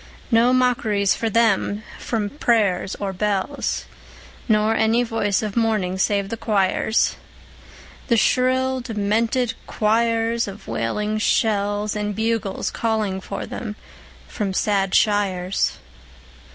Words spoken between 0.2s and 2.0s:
No mockeries for them;